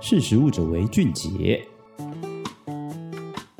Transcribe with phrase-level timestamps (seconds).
[0.00, 1.60] 识时务者为俊杰。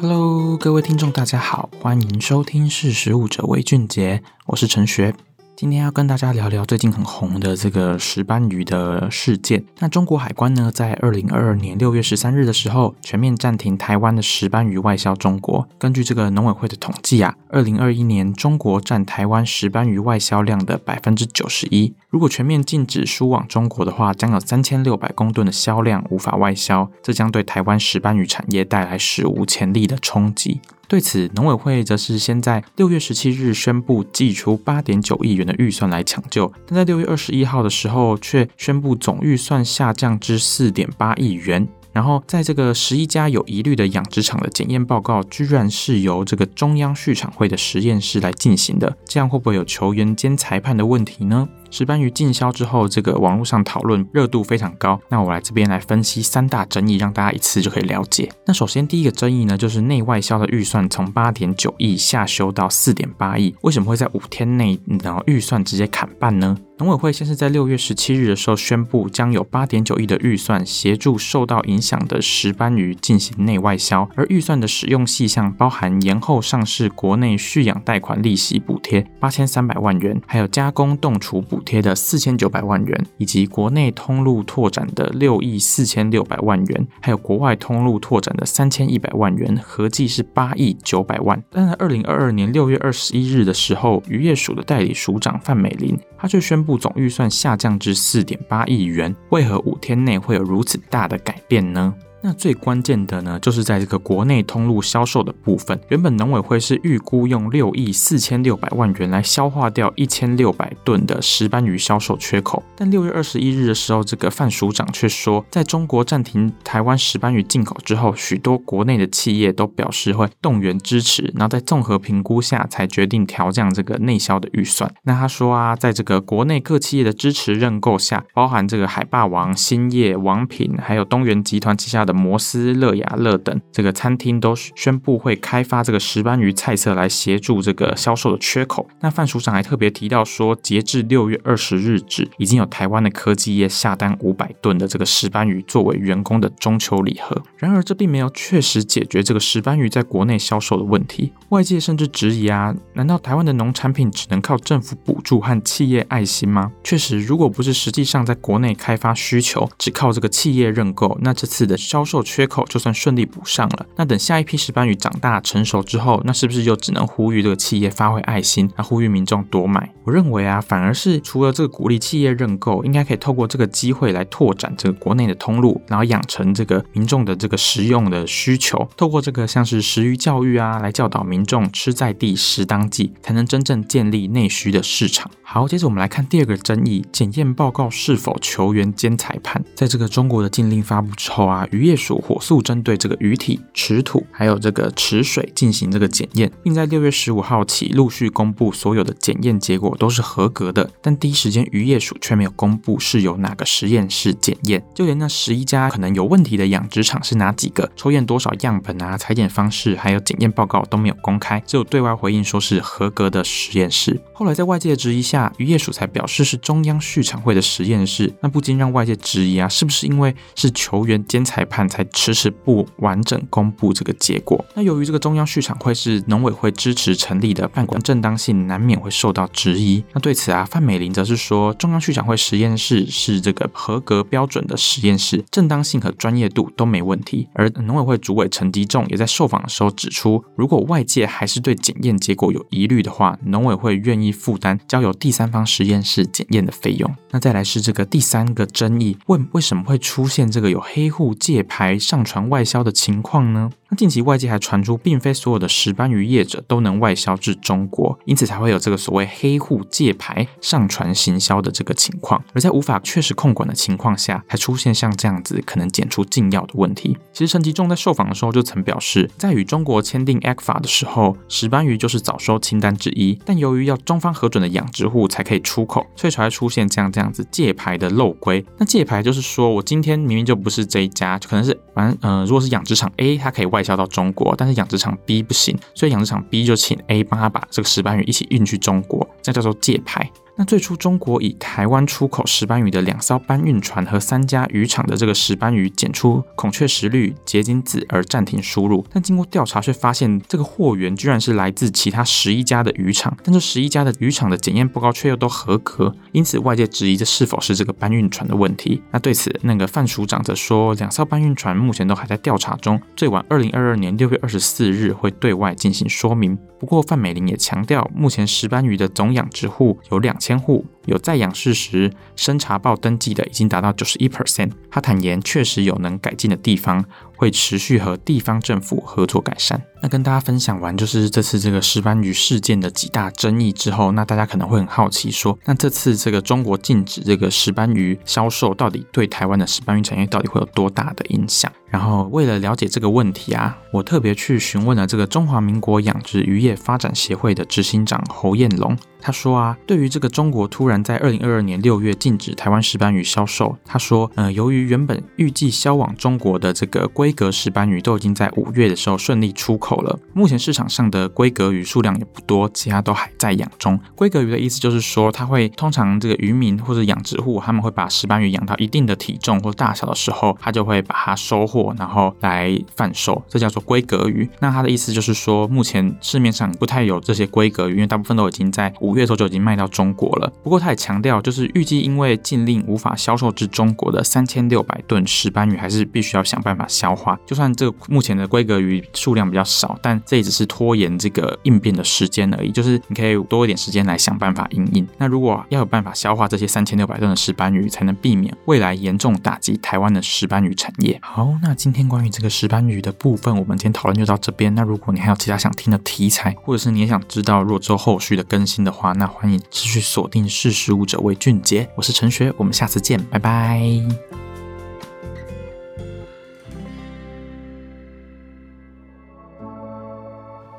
[0.00, 5.12] Hello，各位听众，大家好，欢迎收听《识时务者为俊杰》，我是陈学。
[5.60, 9.62] 今天要跟大家聊聊最近很红的这个石斑鱼的事件。
[9.78, 15.68] 那中国海关呢，在二零二二年六月十三日的时候，全面暂停台湾的石斑鱼外销中国。
[15.78, 21.92] 根据这个农委会的统计啊，二零二一年中国占台湾石斑鱼外销量的百分之九十一。
[22.08, 30.62] 如果全面禁止输往中国的话，将有三千六百公吨的销量无法外销，这将对台湾石斑鱼产业带来史无前例的冲击。
[30.90, 41.68] 对此，农委会则是先在六月十七日宣布寄出八点九亿元的预算来抢救，但在六月二十一号的时候却宣布总预算下降至四点八亿元。
[41.92, 51.48] 然后，在这个十一家有疑虑的养殖场的检验报告，居然是由这个中央畜产会的实验室来进行的，这样会不会有球员兼裁判的问题呢？
[51.70, 55.00] 石斑鱼禁销之后，这个网络上讨论热度非常高。
[55.08, 58.28] 那我来这边来分析三大争议，让大家一次就可以了解。
[58.46, 66.56] 那首先第一个争议呢，就是内外销的预算从八点九亿下修到四点八亿，为什么会在五天内然后预算直接砍半呢？
[66.78, 91.44] 农委会先是在六月十七日的时候宣布，将有八点九亿的预算协助受到影响的石斑鱼进行内外销，而预算的使用细项包含延后上市国内续养贷款利息补贴八千三百万元，还有加工冻储补补贴的四千九百万元，以及国内通路拓展的六亿四千六百万元，还有国外通路拓展的三千一百万元，合计是八亿九百万。
[91.50, 96.80] 但在二零二二年六月二十一日的时候，渔业署的代理署长范美玲，他却宣布。
[96.80, 101.94] 总预算下降至四点八亿元，为何五天内会有如此大的改变呢？
[102.22, 105.80] 那最关键的呢，就是在这个国内通路销售的部分。
[105.88, 124.92] 原本农委会是预估用六亿四千六百万元来消化掉一千六百吨的石斑鱼销售缺口，但六月二十一日的时候，这个范署长却说，在中国暂停台湾石斑鱼进口之后，许多国内的企业都表示会动员支持，然后在综合评估下才决定调降这个内销的预算。
[125.04, 132.09] 那他说啊，在这个国内各企业的支持认购下，包含这个海霸王、兴业、王品，还有东元集团旗下的。
[132.12, 138.88] 摩斯、乐雅乐等这个餐厅都宣布会开发这个石斑鱼菜色来协助这个销售的缺口。
[139.00, 147.42] 那范署长还特别提到说，截至六月二十日止，已经有台湾的科技业下单五百吨的这个石斑鱼作为员工的中秋礼盒。
[147.56, 151.32] 然而，这并没有确实解决这个石斑鱼在国内销售的问题。
[151.50, 156.72] 外界甚至质疑啊，难道台湾的农产品只能靠政府补助和企业爱心吗？
[156.82, 169.92] 确实，如果不是实际上在国内开发需求，只靠这个企业认购，那这次的销销售缺口就算顺利补上了，那等下一批石斑鱼长大成熟之后，那是不是就只能呼吁这个企业发挥爱心，那呼吁民众多买？
[170.04, 185.30] 我认为啊，反而是除了这个鼓励企业认购，应该可以透过这个机会来拓展这个国内的通路，然后养成这个民众的这个食用的需求，透过这个像是食鱼教育啊，来教导民众吃在地、食当季，才能真正建立内需的市场。
[185.52, 189.60] 好，接着我们来看第二个争议：检验报告是否球员兼裁判？
[189.74, 200.88] 在这个中国的禁令发布之后啊，渔业署火速针对这个鱼体、池土还有这个池水进行这个检验，并在六月十五号起陆续公布所有的检验结果都是合格的。
[201.02, 214.20] 但第一时间渔业署却没有公布是由哪个实验室检验，就连那十一家可能有问题的养殖场是哪几个、抽验多少样本啊、采检方式还有检验报告都没有公开，只有对外回应说是合格的实验室。
[214.32, 224.64] 后来在外界的质疑下，渔业署才表示是中央畜产会的实验室，那不禁让外界质疑啊，是不是因为是球员兼裁判才迟迟不完整公布这个结果？
[224.74, 230.02] 那由于这个中央畜产会是农委会支持成立的，办管正当性难免会受到质疑。
[230.12, 237.48] 那对此啊，范美玲则是说，中央畜产会实验室是这个合格标准的实验室，正当性和专业度都没问题。
[237.52, 247.08] 而农委会主委陈吉仲也在受访的时候指出，如果外界还是对检验结果有疑虑的话，农委会愿意负担交由地第三方实验室检验的费用。
[247.30, 253.70] 那再来是这个第三个争议，问为什么会出现这个有黑户借牌上传外销的情况呢？
[253.90, 262.40] 那近期外界还传出，并非所有的石斑鱼业者都能外销至中国，因此才会有这个所谓黑户借牌上传行销的这个情况。
[262.54, 267.18] 而在无法确实控管的情况下，还出现像这样子可能检出禁药的问题。
[267.32, 278.64] 其实陈吉仲在受访的时候就曾表示，在与中国签订 ECFA 的时候，石斑鱼就是早收清单之一，但由于要中方核准的养殖户才可以出口，所以才会出现这样这样子借牌的漏规。
[278.78, 290.30] 那借牌就是说我今天明明就不是这一家，就可能是反正呃，如果是养殖场 A，它可以外销到中国，但是养殖场 B 不行，所以养殖场 B 就请 A 帮他把这个石斑鱼一起运去中国，这叫做借牌。
[290.60, 309.00] 那最初中国以台湾出口石斑鱼的两艘搬运船和三家渔场的这个石斑鱼检出孔雀石绿、结晶子而暂停输入，但经过调查却发现这个货源居然是来自其他十一家的渔场，但这十一家的渔场的检验报告却又都合格，因此外界质疑这是否是这个搬运船的问题。
[309.12, 316.58] 那对此，那个范署长则说，两艘搬运船目前都还在调查中，最晚二零二二年六月二十四日会对外进行说明。
[316.78, 320.84] 不过范美玲也强调，目前石斑鱼的总养殖户有两千千户。
[321.06, 324.70] 有在养事实审查报登记的已经达到九十一 percent。
[324.90, 327.04] 他坦言，确实有能改进的地方，
[327.36, 329.80] 会持续和地方政府合作改善。
[330.02, 341.70] 那跟大家分享完就是这次这个石斑鱼事件的几大争议之后，那大家可能会很好奇说，那这次这个中国禁止这个石斑鱼销售，到底对台湾的石斑鱼产业到底会有多大的影响？
[341.86, 348.96] 然后为了了解这个问题啊，我特别去询问了这个中华民国养殖渔业发展协会的执行长侯彦龙。
[349.22, 363.98] 他说啊，对于这个中国突然然在二零二二年六月禁止台湾石斑鱼销售，他说，呃，由于原本预计销往中国的这个规格石斑鱼都已经在五月的时候顺利出口了，目前市场上的规格鱼数量也不多，其他都还在养中。
[364.14, 374.48] 规格鱼的意思就是说，他会通常这个渔民或者养殖户他们会把石斑鱼养到一定的体重或大小的时候，他就会把它收获，然后来贩售，这叫做规格鱼。
[374.58, 380.52] 那他的意思就是说，目前市面上不太有这些规格鱼，因为大部分都已经在五月的时候就已经卖到中国了。
[380.62, 387.38] 不过他也强调，就是预计因为禁令无法销售至中国的三千六百吨石斑鱼，还是必须要想办法消化。
[387.46, 392.70] 就算这个目前的规格鱼数量比较少，但这也只是拖延这个应变的时间而已。
[392.70, 395.06] 就是你可以多一点时间来想办法应应。
[395.18, 401.18] 那如果要有办法消化这些三千六百吨的石斑鱼，才能避免未来严重打击台湾的石斑鱼产业。
[401.22, 404.74] 好，那今天关于这个石斑鱼的部分，我们今天讨论就到这边。
[404.74, 413.82] 那如果你还有其他想听的题材，或者是你也想知道若之后续的更新的话，那欢迎持续锁定“识食物者为俊杰”，我是陈学，我们下次见，拜拜。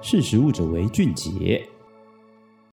[0.01, 1.67] 识时务者为俊杰。